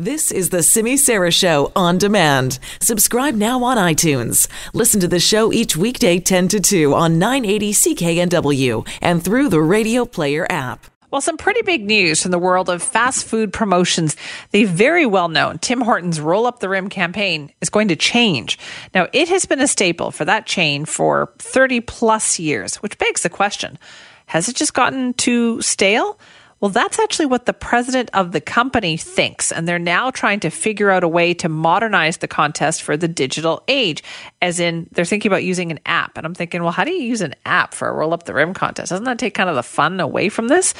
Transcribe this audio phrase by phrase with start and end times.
[0.00, 2.60] This is the Simi Sara Show on demand.
[2.80, 4.46] Subscribe now on iTunes.
[4.72, 9.60] Listen to the show each weekday 10 to 2 on 980 CKNW and through the
[9.60, 10.86] Radio Player app.
[11.10, 14.14] Well, some pretty big news from the world of fast food promotions.
[14.52, 18.56] The very well known Tim Hortons Roll Up the Rim campaign is going to change.
[18.94, 23.24] Now, it has been a staple for that chain for 30 plus years, which begs
[23.24, 23.80] the question
[24.26, 26.18] has it just gotten too stale?
[26.60, 29.52] Well, that's actually what the president of the company thinks.
[29.52, 33.06] And they're now trying to figure out a way to modernize the contest for the
[33.06, 34.02] digital age.
[34.42, 36.16] As in, they're thinking about using an app.
[36.16, 38.34] And I'm thinking, well, how do you use an app for a roll up the
[38.34, 38.90] rim contest?
[38.90, 40.74] Doesn't that take kind of the fun away from this?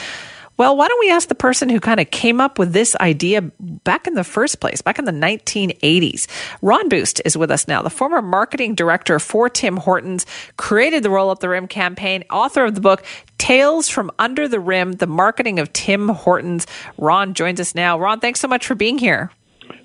[0.59, 3.43] Well, why don't we ask the person who kind of came up with this idea
[3.61, 6.27] back in the first place, back in the 1980s?
[6.62, 10.27] Ron Buist is with us now, the former marketing director for Tim Hortons,
[10.57, 13.05] created the Roll Up the Rim campaign, author of the book
[13.39, 16.67] Tales from Under the Rim, the marketing of Tim Hortons.
[16.98, 17.97] Ron joins us now.
[17.97, 19.31] Ron, thanks so much for being here.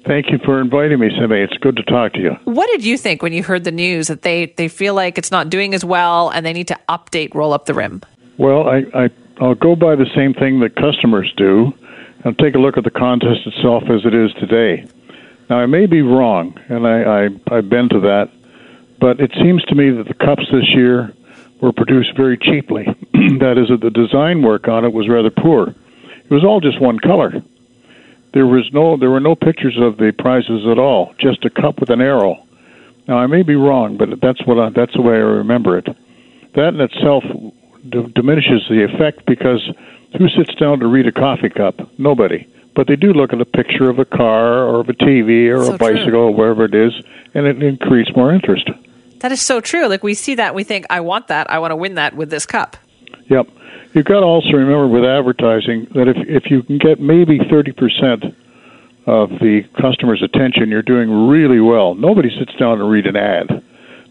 [0.08, 1.40] Thank you for inviting me, Simi.
[1.40, 2.32] It's good to talk to you.
[2.46, 5.30] What did you think when you heard the news that they, they feel like it's
[5.30, 8.02] not doing as well and they need to update Roll Up the Rim?
[8.40, 9.10] Well, I, I
[9.42, 11.74] I'll go by the same thing that customers do
[12.24, 14.86] and take a look at the contest itself as it is today.
[15.50, 18.30] Now, I may be wrong, and I, I, I've been to that,
[19.00, 21.14] but it seems to me that the cups this year
[21.62, 22.86] were produced very cheaply.
[23.40, 25.70] that is, that the design work on it was rather poor.
[25.70, 27.34] It was all just one color.
[28.34, 31.14] There was no, there were no pictures of the prizes at all.
[31.20, 32.46] Just a cup with an arrow.
[33.08, 35.88] Now, I may be wrong, but that's what I, that's the way I remember it.
[36.56, 37.24] That in itself
[37.90, 39.62] d- diminishes the effect because
[40.18, 41.76] who sits down to read a coffee cup?
[41.98, 42.48] Nobody.
[42.76, 45.64] But they do look at a picture of a car or of a TV or
[45.64, 46.20] so a bicycle true.
[46.20, 46.94] or wherever it is,
[47.34, 48.70] and it increases more interest.
[49.20, 49.88] That is so true.
[49.88, 51.50] Like we see that, we think, I want that.
[51.50, 52.76] I want to win that with this cup.
[53.30, 53.48] Yep.
[53.94, 57.72] You've got to also remember with advertising that if if you can get maybe thirty
[57.72, 58.26] percent
[59.06, 61.94] of the customer's attention, you're doing really well.
[61.94, 63.64] Nobody sits down to read an ad.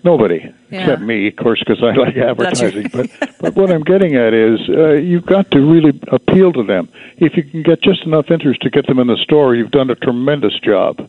[0.05, 0.81] Nobody yeah.
[0.81, 2.89] except me, of course, because I like advertising.
[2.93, 6.89] but but what I'm getting at is uh, you've got to really appeal to them.
[7.19, 9.91] If you can get just enough interest to get them in the store, you've done
[9.91, 11.09] a tremendous job.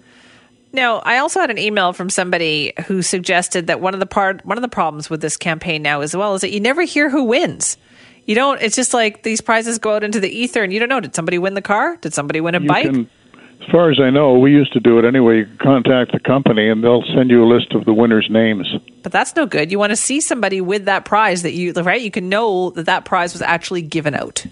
[0.73, 4.45] Now, I also had an email from somebody who suggested that one of the part
[4.45, 7.09] one of the problems with this campaign now as well is that you never hear
[7.09, 7.77] who wins.
[8.25, 8.61] You don't.
[8.61, 10.99] It's just like these prizes go out into the ether, and you don't know.
[10.99, 11.97] Did somebody win the car?
[11.97, 12.85] Did somebody win a you bike?
[12.85, 13.09] Can,
[13.63, 15.39] as far as I know, we used to do it anyway.
[15.39, 18.67] You contact the company, and they'll send you a list of the winners' names.
[19.03, 19.71] But that's no good.
[19.71, 22.01] You want to see somebody with that prize that you right.
[22.01, 24.45] You can know that that prize was actually given out.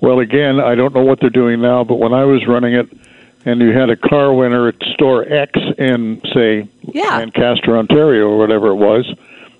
[0.00, 2.88] Well, again, I don't know what they're doing now, but when I was running it,
[3.44, 7.18] and you had a car winner at store X in, say, yeah.
[7.18, 9.12] Lancaster, Ontario, or whatever it was,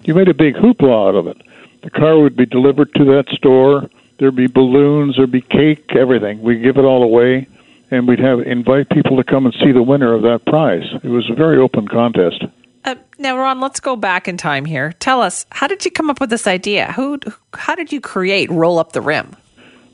[0.02, 1.40] you made a big hoopla out of it.
[1.82, 3.88] The car would be delivered to that store.
[4.18, 6.42] There'd be balloons, there'd be cake, everything.
[6.42, 7.48] We give it all away
[7.90, 10.84] and we'd have invite people to come and see the winner of that prize.
[11.02, 12.44] It was a very open contest.
[12.84, 14.92] Uh, now, Ron, let's go back in time here.
[14.92, 16.92] Tell us, how did you come up with this idea?
[16.92, 17.18] Who,
[17.52, 19.36] how did you create Roll Up the Rim?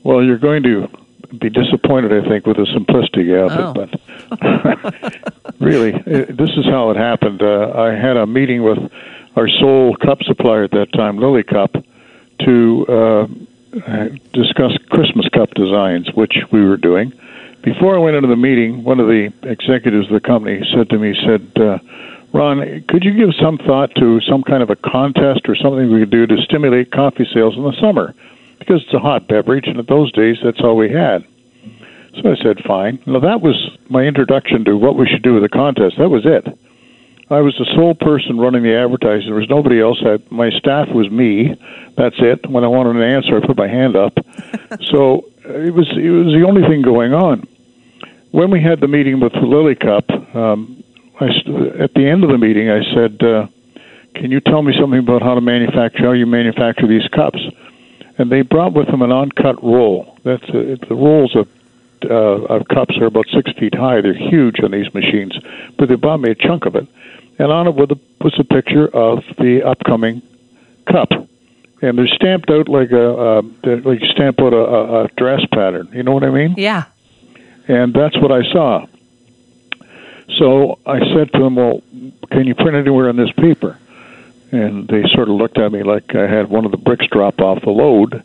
[0.03, 0.87] Well, you're going to
[1.37, 3.81] be disappointed, I think, with the simplicity of oh.
[3.81, 4.01] it.
[4.29, 7.41] But really, it, this is how it happened.
[7.41, 8.77] Uh, I had a meeting with
[9.35, 11.75] our sole cup supplier at that time, Lily Cup,
[12.39, 13.27] to uh,
[14.31, 17.11] discuss Christmas cup designs, which we were doing
[17.63, 20.97] before I went into the meeting, one of the executives of the company said to
[20.97, 21.79] me, said, uh,
[22.33, 26.01] Ron, could you give some thought to some kind of a contest or something we
[26.01, 28.13] could do to stimulate coffee sales in the summer?
[28.59, 31.25] Because it's a hot beverage, and at those days, that's all we had.
[32.21, 32.99] So I said, fine.
[33.05, 33.55] Now, that was
[33.89, 35.97] my introduction to what we should do with the contest.
[35.97, 36.47] That was it.
[37.29, 39.27] I was the sole person running the advertising.
[39.27, 39.99] There was nobody else.
[40.01, 41.59] I, my staff was me.
[41.97, 42.49] That's it.
[42.49, 44.17] When I wanted an answer, I put my hand up.
[44.85, 47.47] so it was it was the only thing going on.
[48.31, 50.83] When we had the meeting with the Lily Cup, um,
[51.19, 51.27] I,
[51.79, 53.47] at the end of the meeting, I said, uh,
[54.15, 57.39] "Can you tell me something about how to manufacture how you manufacture these cups?"
[58.17, 60.17] And they brought with them an uncut roll.
[60.23, 61.47] That's uh, the rolls of
[62.03, 64.01] uh, of cups are about six feet high.
[64.01, 65.37] They're huge on these machines,
[65.77, 66.87] but they brought me a chunk of it,
[67.39, 70.21] and on it was a, was a picture of the upcoming
[70.85, 71.09] cup
[71.81, 75.89] and they're stamped out like a uh, like stamp out a, a dress pattern.
[75.93, 76.55] You know what I mean?
[76.57, 76.85] Yeah.
[77.67, 78.87] And that's what I saw.
[80.37, 81.81] So I said to them, "Well,
[82.31, 83.77] can you print anywhere on this paper?"
[84.51, 87.39] And they sort of looked at me like I had one of the bricks drop
[87.41, 88.23] off the load.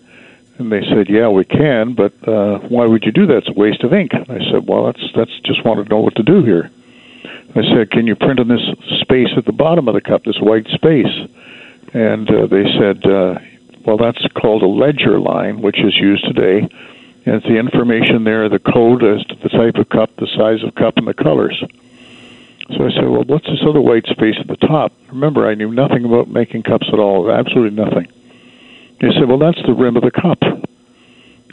[0.58, 3.38] And they said, "Yeah, we can, but uh, why would you do that?
[3.38, 6.14] It's a waste of ink." I said, "Well, that's that's just want to know what
[6.16, 6.70] to do here."
[7.54, 8.62] I said, "Can you print on this
[9.00, 11.28] space at the bottom of the cup, this white space?"
[11.92, 13.38] And uh, they said, uh,
[13.84, 16.68] well, that's called a ledger line, which is used today.
[17.24, 20.62] And it's the information there, the code as to the type of cup, the size
[20.62, 21.62] of cup, and the colors.
[22.76, 24.92] So I said, well, what's this other white space at the top?
[25.08, 28.08] Remember, I knew nothing about making cups at all, absolutely nothing.
[29.00, 30.42] He said, well, that's the rim of the cup.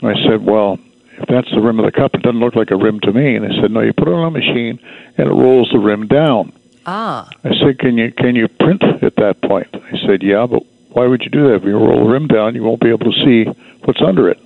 [0.02, 0.78] I said, well,
[1.18, 3.36] if that's the rim of the cup, it doesn't look like a rim to me.
[3.36, 4.78] And they said, no, you put it on a machine
[5.18, 6.52] and it rolls the rim down.
[6.86, 7.28] Ah.
[7.44, 9.68] I said, can you can you print at that point?
[9.74, 11.56] I said, yeah, but why would you do that?
[11.56, 13.44] If you roll the rim down, you won't be able to see
[13.84, 14.38] what's under it.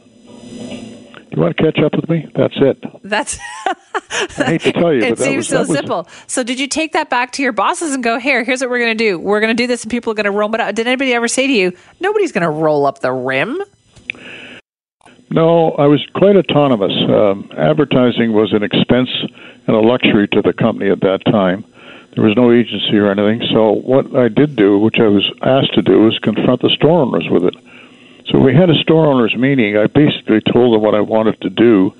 [1.30, 2.28] You want to catch up with me?
[2.36, 2.84] That's it.
[3.02, 3.38] That's.
[4.38, 6.08] I hate to tell you, it but that seems was, so that was- simple.
[6.28, 8.78] So, did you take that back to your bosses and go, "Here, here's what we're
[8.78, 9.18] going to do.
[9.18, 11.12] We're going to do this, and people are going to roll it out." Did anybody
[11.12, 13.58] ever say to you, "Nobody's going to roll up the rim"?
[15.30, 16.92] No, I was quite autonomous.
[17.08, 19.08] Um, advertising was an expense
[19.66, 21.64] and a luxury to the company at that time.
[22.14, 23.48] There was no agency or anything.
[23.52, 27.02] So what I did do, which I was asked to do, was confront the store
[27.02, 27.54] owners with it.
[28.26, 29.76] So we had a store owners meeting.
[29.76, 31.92] I basically told them what I wanted to do,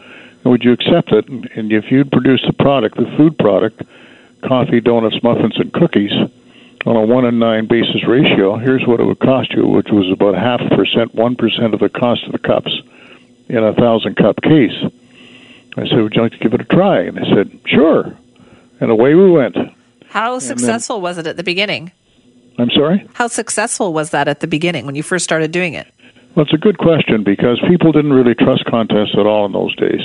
[0.43, 1.28] and would you accept it?
[1.28, 3.82] And, if you'd produce the product, the food product,
[4.43, 6.12] coffee, donuts, muffins, and cookies,
[6.87, 10.10] on a one and nine basis ratio, here's what it would cost you, which was
[10.12, 12.72] about half a percent, one percent of the cost of the cups
[13.49, 14.76] in a thousand cup case.
[15.76, 17.00] I said, Would you like to give it a try?
[17.00, 18.17] And they said, Sure.
[18.81, 19.56] And away we went.
[20.14, 21.90] How successful was it at the beginning?
[22.56, 23.05] I'm sorry?
[23.14, 25.93] How successful was that at the beginning when you first started doing it?
[26.37, 29.75] Well, it's a good question because people didn't really trust contests at all in those
[29.75, 30.02] days.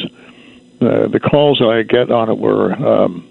[0.81, 3.29] Uh, the calls that I get on it were, um,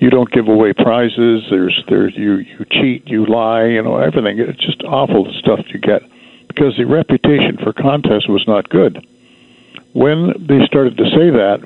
[0.00, 1.44] you don't give away prizes.
[1.50, 4.40] There's, there's, you, you cheat, you lie, you know, everything.
[4.40, 6.02] It's just awful the stuff you get
[6.48, 9.06] because the reputation for contests was not good.
[9.92, 11.60] When they started to say that,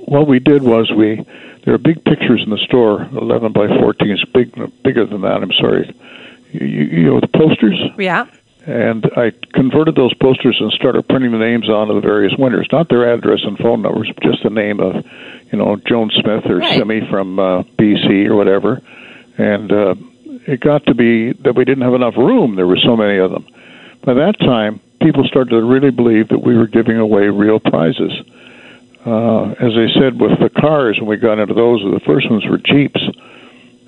[0.00, 1.24] what we did was we
[1.64, 4.10] there are big pictures in the store, 11 by 14.
[4.10, 4.52] It's big,
[4.82, 5.42] bigger than that.
[5.42, 5.94] I'm sorry.
[6.52, 8.26] You, you know the posters Yeah.
[8.66, 12.88] and I converted those posters and started printing the names onto the various winners, not
[12.88, 15.04] their address and phone numbers, but just the name of,
[15.52, 16.78] you know, Joan Smith or Right.
[16.78, 18.80] Simi from uh, BC or whatever.
[19.36, 19.94] And uh,
[20.46, 22.56] it got to be that we didn't have enough room.
[22.56, 23.46] There were so many of them.
[24.02, 28.12] By that time, people started to really believe that we were giving away real prizes.
[29.04, 32.44] Uh, as I said, with the cars, when we got into those, the first ones
[32.46, 33.00] were Jeeps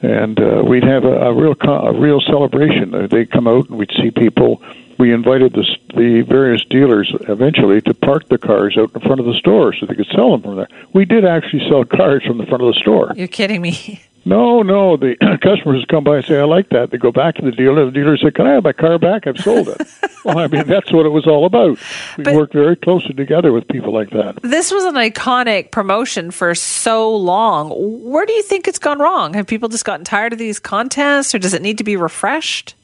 [0.03, 3.09] and uh, we'd have a, a real a real celebration.
[3.09, 4.63] They'd come out and we'd see people.
[4.99, 5.65] We invited the
[5.95, 9.87] the various dealers eventually to park the cars out in front of the store so
[9.87, 10.69] they could sell them from there.
[10.93, 13.13] We did actually sell cars from the front of the store.
[13.17, 14.01] You're kidding me.
[14.25, 17.43] No, no, the customers come by and say, "I like that." They go back to
[17.43, 17.87] the dealer.
[17.87, 19.27] The dealer said, "Can I have my car back?
[19.27, 19.81] I've sold it."
[20.25, 21.79] well, I mean, that's what it was all about.
[22.19, 24.41] We But- worked very closely together with people like that.
[24.43, 27.71] This was an iconic promotion for so long.
[27.75, 29.33] Where do you think it's gone wrong?
[29.35, 32.75] Have people just gotten tired of these contests, or does it need to be refreshed?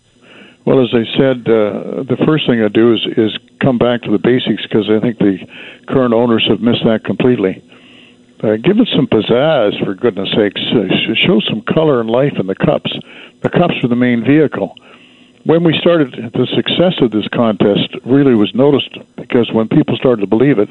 [0.64, 4.10] Well, as I said, uh, the first thing I do is is come back to
[4.10, 5.38] the basics because I think the
[5.86, 7.62] current owners have missed that completely.
[8.46, 10.60] Uh, give it some pizzazz, for goodness sakes.
[10.72, 10.86] Uh,
[11.26, 12.96] show some color and life in the cups.
[13.42, 14.76] The cups were the main vehicle.
[15.42, 20.20] When we started, the success of this contest really was noticed because when people started
[20.20, 20.68] to believe it,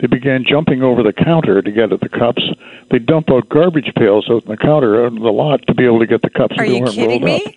[0.00, 2.42] they began jumping over the counter to get at the cups.
[2.90, 5.84] They dump out garbage pails out in the counter out in the lot to be
[5.84, 6.56] able to get the cups.
[6.58, 7.44] Are you kidding me?
[7.46, 7.52] up.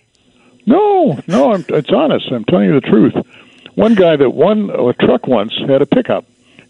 [0.67, 2.31] No, no, I'm, it's honest.
[2.31, 3.15] I'm telling you the truth.
[3.73, 6.25] One guy that won a truck once had a pickup.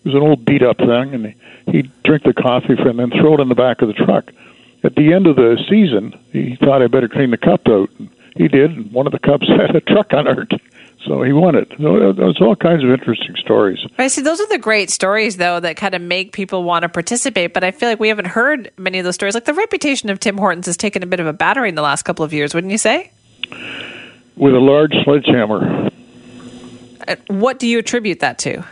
[0.08, 3.20] It was an old beat up thing, and he'd drink the coffee from and then
[3.20, 4.32] throw it in the back of the truck.
[4.86, 7.90] At the end of the season, he thought I better clean the cup out.
[8.00, 10.62] And he did, and one of the cups had a truck on it.
[11.06, 11.74] So he won it.
[11.78, 13.86] So There's all kinds of interesting stories.
[13.98, 14.22] I see.
[14.22, 17.54] Those are the great stories, though, that kind of make people want to participate.
[17.54, 19.34] But I feel like we haven't heard many of those stories.
[19.34, 22.04] Like the reputation of Tim Hortons has taken a bit of a battering the last
[22.04, 23.12] couple of years, wouldn't you say?
[24.38, 25.90] With a large sledgehammer.
[27.06, 28.64] Uh, What do you attribute that to?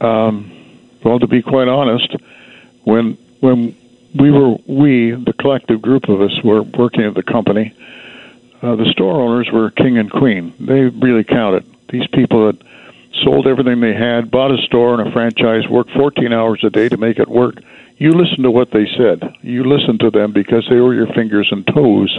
[0.00, 2.14] Well, to be quite honest,
[2.84, 3.76] when when
[4.14, 7.74] we were we the collective group of us were working at the company,
[8.62, 10.52] uh, the store owners were king and queen.
[10.60, 11.64] They really counted.
[11.88, 12.62] These people that
[13.24, 16.88] sold everything they had, bought a store and a franchise, worked 14 hours a day
[16.88, 17.56] to make it work.
[17.96, 19.36] You listened to what they said.
[19.42, 22.18] You listened to them because they were your fingers and toes.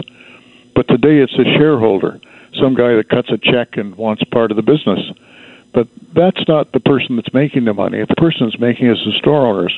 [0.76, 2.20] But today it's a shareholder,
[2.60, 5.00] some guy that cuts a check and wants part of the business.
[5.74, 8.04] But that's not the person that's making the money.
[8.04, 9.78] The person that's making it is the store owners.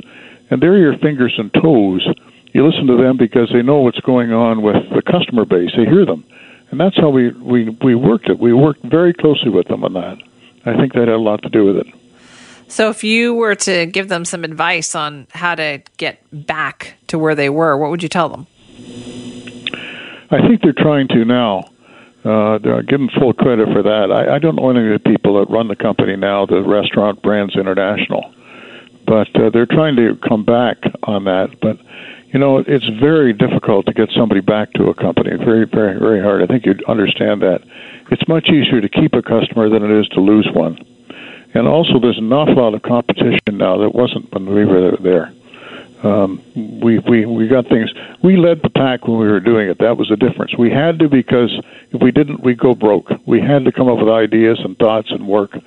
[0.49, 2.07] And they're your fingers and toes.
[2.53, 5.71] You listen to them because they know what's going on with the customer base.
[5.75, 6.25] They hear them.
[6.71, 8.39] And that's how we, we, we worked it.
[8.39, 10.17] We worked very closely with them on that.
[10.65, 11.87] I think that had a lot to do with it.
[12.67, 17.19] So, if you were to give them some advice on how to get back to
[17.19, 18.47] where they were, what would you tell them?
[20.31, 21.69] I think they're trying to now.
[22.23, 24.09] Uh, give them full credit for that.
[24.09, 27.21] I, I don't know any of the people that run the company now, the Restaurant
[27.21, 28.33] Brands International,
[29.05, 31.59] but uh, they're trying to come back on that.
[31.61, 31.77] But
[32.33, 35.31] you know, it's very difficult to get somebody back to a company.
[35.37, 36.41] Very, very, very hard.
[36.41, 37.61] I think you'd understand that.
[38.09, 40.77] It's much easier to keep a customer than it is to lose one.
[41.53, 45.31] And also, there's an awful lot of competition now that wasn't when we were there.
[46.03, 47.89] Um, we we we got things.
[48.21, 49.79] We led the pack when we were doing it.
[49.79, 50.57] That was the difference.
[50.57, 51.51] We had to because
[51.91, 53.09] if we didn't, we'd go broke.
[53.25, 55.57] We had to come up with ideas and thoughts and work.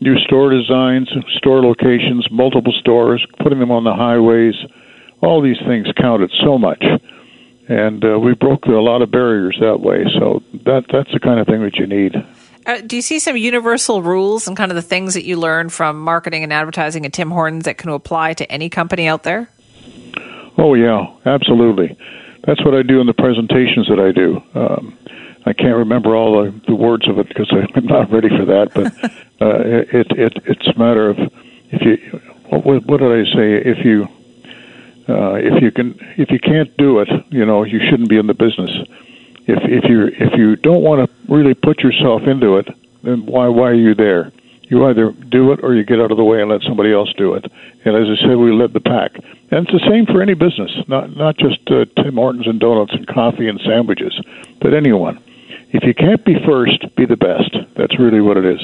[0.00, 4.54] New store designs, store locations, multiple stores, putting them on the highways.
[5.22, 6.82] All these things counted so much,
[7.68, 10.04] and uh, we broke a lot of barriers that way.
[10.18, 12.16] So that that's the kind of thing that you need.
[12.66, 15.70] Uh, do you see some universal rules and kind of the things that you learn
[15.70, 19.48] from marketing and advertising at Tim Hortons that can apply to any company out there?
[20.58, 21.96] Oh yeah, absolutely.
[22.44, 24.42] That's what I do in the presentations that I do.
[24.54, 24.98] Um,
[25.46, 28.72] I can't remember all the, the words of it because I'm not ready for that.
[28.74, 28.86] But
[29.40, 31.18] uh, it, it it's a matter of
[31.70, 33.54] if you what, what did I say?
[33.54, 34.08] If you
[35.08, 38.26] uh, if you can if you can't do it, you know you shouldn't be in
[38.26, 38.70] the business.
[39.46, 42.68] If if you if you don't want to really put yourself into it,
[43.02, 44.32] then why why are you there?
[44.70, 47.12] You either do it or you get out of the way and let somebody else
[47.18, 47.44] do it.
[47.84, 49.12] And as I said, we led the pack.
[49.50, 52.92] And it's the same for any business, not not just uh, Tim Hortons and donuts
[52.94, 54.14] and coffee and sandwiches,
[54.62, 55.18] but anyone.
[55.72, 57.50] If you can't be first, be the best.
[57.76, 58.60] That's really what it is.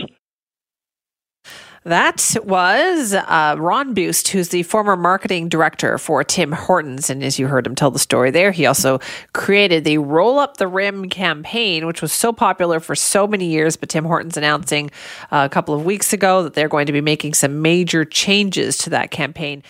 [1.87, 7.09] That was uh, Ron Buist, who's the former marketing director for Tim Hortons.
[7.11, 8.99] And as you heard him tell the story there, he also
[9.35, 13.77] created the Roll Up the Rim campaign, which was so popular for so many years.
[13.77, 14.91] But Tim Hortons announcing
[15.31, 18.79] uh, a couple of weeks ago that they're going to be making some major changes
[18.79, 19.63] to that campaign.